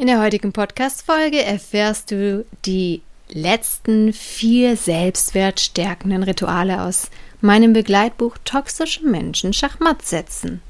[0.00, 9.04] In der heutigen Podcast-Folge erfährst du die letzten vier selbstwertstärkenden Rituale aus meinem Begleitbuch Toxische
[9.04, 10.62] Menschen Schachmatt setzen.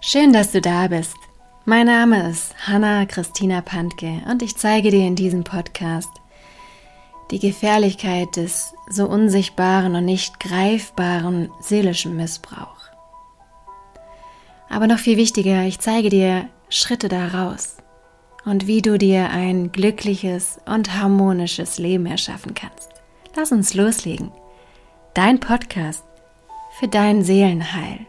[0.00, 1.14] Schön, dass du da bist.
[1.66, 6.10] Mein Name ist Hanna Christina Pantke und ich zeige dir in diesem Podcast
[7.30, 12.73] die Gefährlichkeit des so unsichtbaren und nicht greifbaren seelischen Missbrauchs.
[14.74, 17.76] Aber noch viel wichtiger, ich zeige dir Schritte daraus
[18.44, 22.90] und wie du dir ein glückliches und harmonisches Leben erschaffen kannst.
[23.36, 24.32] Lass uns loslegen.
[25.14, 26.02] Dein Podcast
[26.76, 28.00] für dein Seelenheil.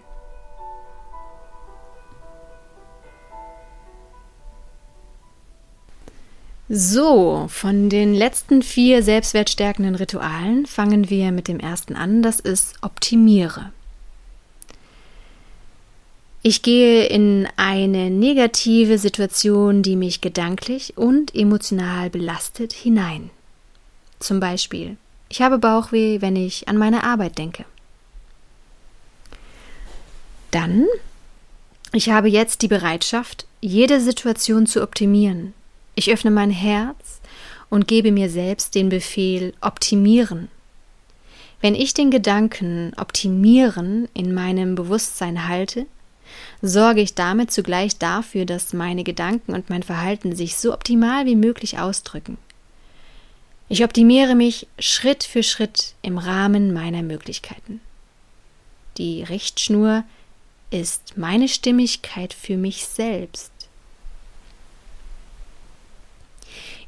[6.68, 12.82] So, von den letzten vier selbstwertstärkenden Ritualen fangen wir mit dem ersten an, das ist
[12.82, 13.72] Optimiere.
[16.48, 23.32] Ich gehe in eine negative Situation, die mich gedanklich und emotional belastet, hinein.
[24.20, 27.66] Zum Beispiel, ich habe Bauchweh, wenn ich an meine Arbeit denke.
[30.52, 30.86] Dann,
[31.94, 35.56] ich habe jetzt die Bereitschaft, jede Situation zu optimieren.
[35.96, 37.22] Ich öffne mein Herz
[37.72, 40.50] und gebe mir selbst den Befehl optimieren.
[41.60, 45.88] Wenn ich den Gedanken optimieren in meinem Bewusstsein halte,
[46.62, 51.36] sorge ich damit zugleich dafür, dass meine Gedanken und mein Verhalten sich so optimal wie
[51.36, 52.38] möglich ausdrücken.
[53.68, 57.82] Ich optimiere mich Schritt für Schritt im Rahmen meiner Möglichkeiten.
[58.98, 60.04] Die Richtschnur
[60.70, 63.52] ist meine Stimmigkeit für mich selbst.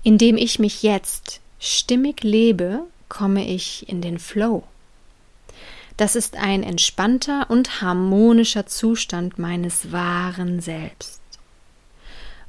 [0.04, 4.64] Indem ich mich jetzt stimmig lebe, komme ich in den Flow.
[5.98, 11.22] Das ist ein entspannter und harmonischer Zustand meines wahren Selbst.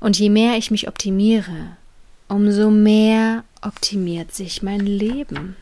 [0.01, 1.77] Und je mehr ich mich optimiere,
[2.29, 5.57] umso mehr optimiert sich mein Leben.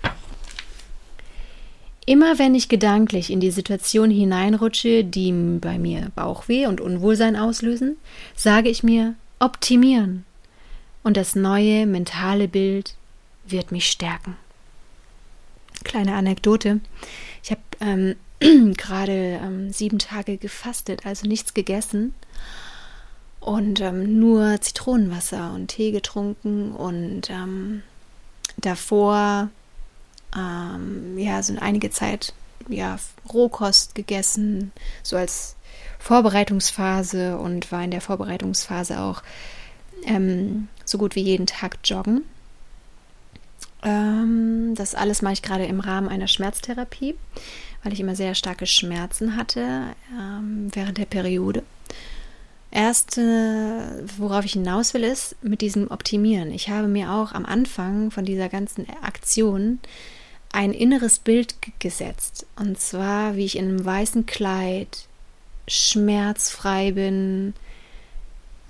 [2.04, 7.96] Immer wenn ich gedanklich in die Situation hineinrutsche, die bei mir Bauchweh und Unwohlsein auslösen,
[8.34, 10.24] sage ich mir optimieren.
[11.02, 12.94] Und das neue mentale Bild
[13.46, 14.36] wird mich stärken.
[15.84, 16.80] Kleine Anekdote.
[17.46, 18.16] Ich habe ähm,
[18.76, 22.12] gerade ähm, sieben Tage gefastet, also nichts gegessen
[23.38, 27.84] und ähm, nur Zitronenwasser und Tee getrunken und ähm,
[28.56, 29.48] davor
[30.36, 32.34] ähm, ja so einige Zeit
[32.68, 32.98] ja
[33.32, 34.72] Rohkost gegessen,
[35.04, 35.54] so als
[36.00, 39.22] Vorbereitungsphase und war in der Vorbereitungsphase auch
[40.04, 42.24] ähm, so gut wie jeden Tag joggen.
[43.82, 47.14] Ähm, das alles mache ich gerade im Rahmen einer Schmerztherapie,
[47.82, 49.82] weil ich immer sehr starke Schmerzen hatte
[50.12, 51.62] ähm, während der Periode.
[52.70, 56.50] Erste, worauf ich hinaus will, ist mit diesem Optimieren.
[56.50, 59.78] Ich habe mir auch am Anfang von dieser ganzen Aktion
[60.52, 62.46] ein inneres Bild gesetzt.
[62.56, 65.06] Und zwar, wie ich in einem weißen Kleid
[65.68, 67.54] schmerzfrei bin,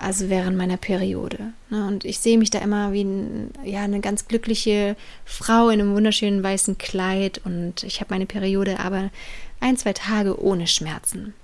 [0.07, 1.53] also während meiner Periode.
[1.69, 1.85] Ne?
[1.89, 4.95] Und ich sehe mich da immer wie ein, ja, eine ganz glückliche
[5.25, 9.11] Frau in einem wunderschönen weißen Kleid und ich habe meine Periode aber
[9.59, 11.35] ein, zwei Tage ohne Schmerzen.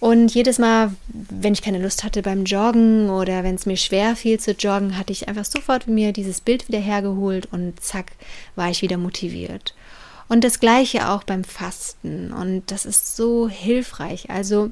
[0.00, 4.16] Und jedes Mal, wenn ich keine Lust hatte beim Joggen oder wenn es mir schwer
[4.16, 8.12] fiel zu joggen, hatte ich einfach sofort mir dieses Bild wieder hergeholt und zack,
[8.54, 9.74] war ich wieder motiviert.
[10.28, 12.32] Und das gleiche auch beim Fasten.
[12.32, 14.28] Und das ist so hilfreich.
[14.28, 14.70] Also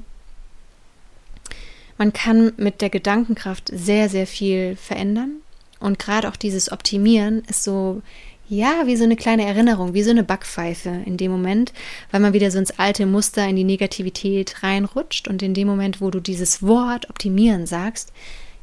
[2.01, 5.35] man kann mit der Gedankenkraft sehr, sehr viel verändern.
[5.79, 8.01] Und gerade auch dieses Optimieren ist so,
[8.49, 11.73] ja, wie so eine kleine Erinnerung, wie so eine Backpfeife in dem Moment,
[12.09, 15.27] weil man wieder so ins alte Muster, in die Negativität reinrutscht.
[15.27, 18.11] Und in dem Moment, wo du dieses Wort optimieren sagst,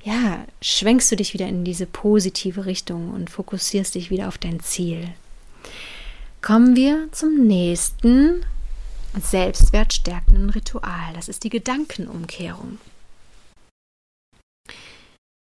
[0.03, 4.59] ja, schwenkst du dich wieder in diese positive Richtung und fokussierst dich wieder auf dein
[4.59, 5.10] Ziel.
[6.43, 8.44] Kommen wir zum nächsten
[9.16, 11.12] selbstwertstärkenden Ritual.
[11.15, 12.78] Das ist die Gedankenumkehrung.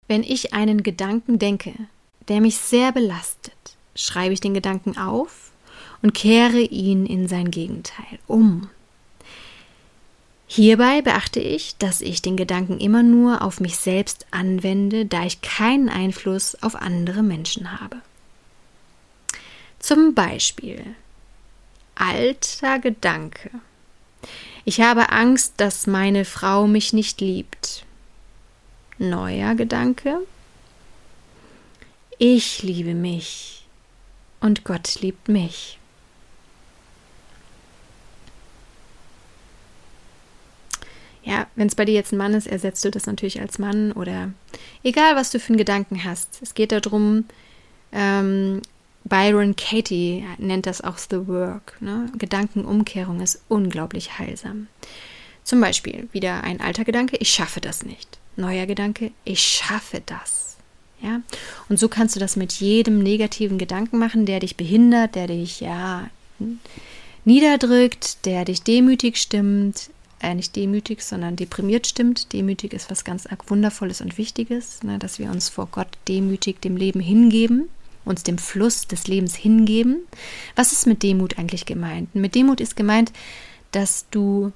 [0.08, 1.74] Wenn ich einen Gedanken denke,
[2.28, 3.52] der mich sehr belastet,
[3.94, 5.52] schreibe ich den Gedanken auf
[6.02, 8.70] und kehre ihn in sein Gegenteil um.
[10.46, 15.42] Hierbei beachte ich, dass ich den Gedanken immer nur auf mich selbst anwende, da ich
[15.42, 17.98] keinen Einfluss auf andere Menschen habe.
[19.78, 20.82] Zum Beispiel
[21.94, 23.50] alter Gedanke.
[24.64, 27.84] Ich habe Angst, dass meine Frau mich nicht liebt
[28.98, 30.20] neuer Gedanke.
[32.18, 33.64] Ich liebe mich
[34.40, 35.78] und Gott liebt mich.
[41.22, 43.92] Ja, wenn es bei dir jetzt ein Mann ist, ersetzt du das natürlich als Mann
[43.92, 44.32] oder
[44.82, 46.40] egal, was du für einen Gedanken hast.
[46.40, 47.26] Es geht darum,
[47.92, 48.62] ähm,
[49.04, 51.76] Byron Katie nennt das auch The Work.
[51.80, 52.10] Ne?
[52.16, 54.68] Gedankenumkehrung ist unglaublich heilsam.
[55.44, 58.18] Zum Beispiel wieder ein alter Gedanke, ich schaffe das nicht.
[58.38, 60.56] Neuer Gedanke, ich schaffe das.
[61.02, 61.20] Ja?
[61.68, 65.60] Und so kannst du das mit jedem negativen Gedanken machen, der dich behindert, der dich
[65.60, 66.08] ja
[67.24, 69.90] niederdrückt, der dich demütig stimmt,
[70.20, 72.32] äh, nicht demütig, sondern deprimiert stimmt.
[72.32, 76.76] Demütig ist was ganz Wundervolles und Wichtiges, ne, dass wir uns vor Gott demütig dem
[76.76, 77.68] Leben hingeben,
[78.04, 79.98] uns dem Fluss des Lebens hingeben.
[80.56, 82.14] Was ist mit Demut eigentlich gemeint?
[82.14, 83.12] Mit Demut ist gemeint,
[83.70, 84.52] dass du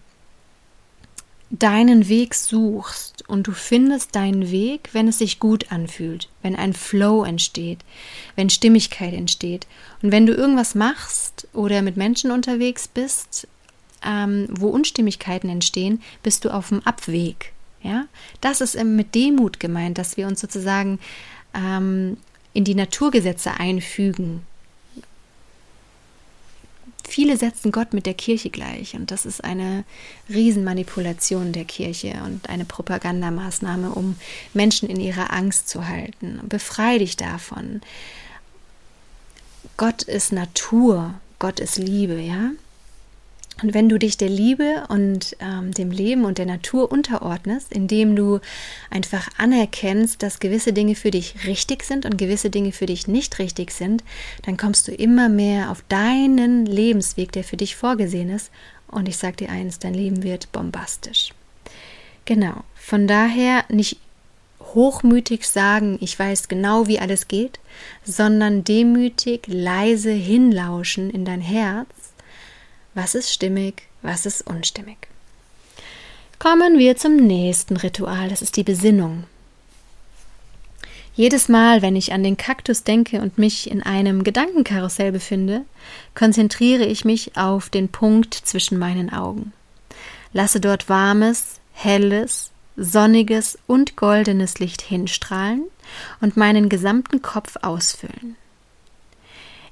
[1.53, 6.73] deinen Weg suchst und du findest deinen Weg, wenn es sich gut anfühlt, wenn ein
[6.73, 7.81] Flow entsteht,
[8.37, 9.67] wenn Stimmigkeit entsteht.
[10.03, 13.47] Und wenn du irgendwas machst oder mit Menschen unterwegs bist,
[14.03, 17.53] ähm, wo Unstimmigkeiten entstehen, bist du auf dem Abweg.
[17.83, 18.07] Ja,
[18.41, 21.01] das ist mit Demut gemeint, dass wir uns sozusagen
[21.53, 22.17] ähm,
[22.55, 24.47] in die Naturgesetze einfügen,
[27.05, 29.85] Viele setzen Gott mit der Kirche gleich und das ist eine
[30.29, 34.17] Riesenmanipulation der Kirche und eine Propagandamaßnahme, um
[34.55, 36.41] Menschen in ihrer Angst zu halten.
[36.49, 37.83] Befrei dich davon.
[39.77, 42.51] Gott ist Natur, Gott ist Liebe, ja?
[43.63, 48.17] Und wenn du dich der Liebe und ähm, dem Leben und der Natur unterordnest, indem
[48.17, 48.41] du
[48.91, 53.39] einfach anerkennst, dass gewisse Dinge für dich richtig sind und gewisse Dinge für dich nicht
[53.39, 54.03] richtig sind,
[54.45, 58.51] dann kommst du immer mehr auf deinen Lebensweg, der für dich vorgesehen ist.
[58.89, 61.33] Und ich sage dir eins, dein Leben wird bombastisch.
[62.25, 62.65] Genau.
[62.75, 63.99] Von daher nicht
[64.61, 67.61] hochmütig sagen, ich weiß genau, wie alles geht,
[68.05, 71.87] sondern demütig, leise hinlauschen in dein Herz
[72.95, 75.09] was ist stimmig, was ist unstimmig.
[76.39, 79.25] Kommen wir zum nächsten Ritual, das ist die Besinnung.
[81.15, 85.65] Jedes Mal, wenn ich an den Kaktus denke und mich in einem Gedankenkarussell befinde,
[86.15, 89.53] konzentriere ich mich auf den Punkt zwischen meinen Augen.
[90.33, 95.65] Lasse dort warmes, helles, sonniges und goldenes Licht hinstrahlen
[96.23, 98.37] und meinen gesamten Kopf ausfüllen.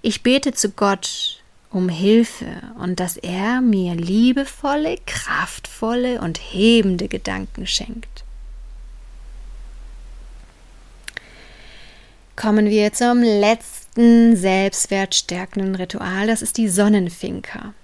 [0.02, 1.39] Ich bete zu Gott
[1.70, 8.24] um Hilfe und dass er mir liebevolle, kraftvolle und hebende Gedanken schenkt.
[12.34, 17.74] Kommen wir zum letzten selbstwertstärkenden Ritual, das ist die Sonnenfinker.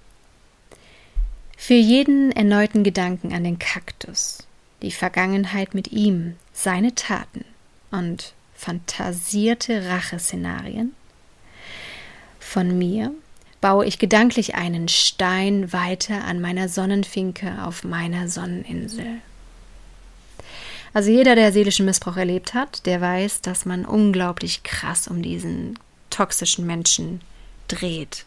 [1.57, 4.47] Für jeden erneuten Gedanken an den Kaktus,
[4.83, 7.45] die Vergangenheit mit ihm, seine Taten
[7.91, 10.95] und fantasierte Racheszenarien
[12.41, 13.13] von mir
[13.61, 19.07] baue ich gedanklich einen Stein weiter an meiner Sonnenfinke auf meiner Sonneninsel.
[20.93, 25.79] Also jeder, der seelischen Missbrauch erlebt hat, der weiß, dass man unglaublich krass um diesen
[26.11, 27.21] toxischen Menschen
[27.69, 28.25] dreht.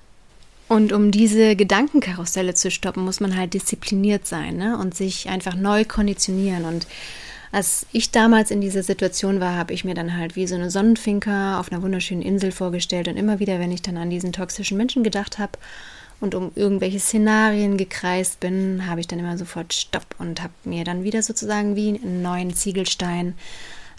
[0.67, 4.77] Und um diese Gedankenkarusselle zu stoppen, muss man halt diszipliniert sein ne?
[4.77, 6.65] und sich einfach neu konditionieren.
[6.65, 6.85] Und
[7.51, 10.69] als ich damals in dieser Situation war, habe ich mir dann halt wie so eine
[10.69, 14.77] Sonnenfinker auf einer wunderschönen Insel vorgestellt und immer wieder, wenn ich dann an diesen toxischen
[14.77, 15.53] Menschen gedacht habe
[16.21, 20.83] und um irgendwelche Szenarien gekreist bin, habe ich dann immer sofort Stopp und habe mir
[20.83, 23.33] dann wieder sozusagen wie einen neuen Ziegelstein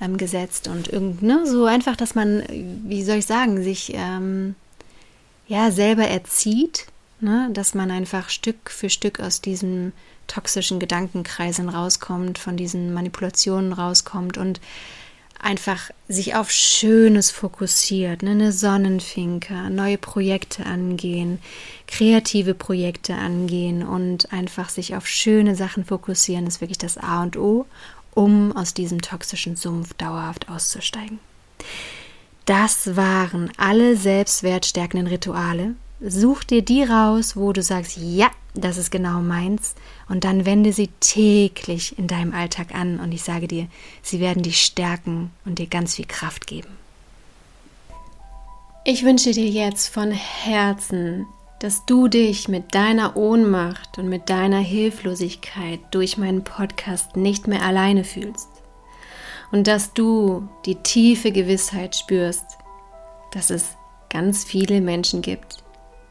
[0.01, 4.55] ähm, gesetzt und irgend, ne, so einfach, dass man, wie soll ich sagen, sich ähm,
[5.49, 6.87] ja selber erzieht,
[7.21, 9.93] ne, dass man einfach Stück für Stück aus diesem
[10.31, 14.61] toxischen Gedankenkreisen rauskommt, von diesen Manipulationen rauskommt und
[15.43, 18.33] einfach sich auf Schönes fokussiert, ne?
[18.33, 21.39] eine Sonnenfinke, neue Projekte angehen,
[21.87, 27.37] kreative Projekte angehen und einfach sich auf schöne Sachen fokussieren, ist wirklich das A und
[27.37, 27.67] O,
[28.13, 31.19] um aus diesem toxischen Sumpf dauerhaft auszusteigen.
[32.45, 35.75] Das waren alle selbstwertstärkenden Rituale.
[36.03, 39.75] Such dir die raus, wo du sagst, ja, das ist genau meins.
[40.09, 42.99] Und dann wende sie täglich in deinem Alltag an.
[43.01, 43.67] Und ich sage dir,
[44.03, 46.69] sie werden dich stärken und dir ganz viel Kraft geben.
[48.85, 51.27] Ich wünsche dir jetzt von Herzen,
[51.59, 57.63] dass du dich mit deiner Ohnmacht und mit deiner Hilflosigkeit durch meinen Podcast nicht mehr
[57.63, 58.49] alleine fühlst.
[59.53, 62.57] Und dass du die tiefe Gewissheit spürst,
[63.33, 63.77] dass es
[64.09, 65.63] ganz viele Menschen gibt,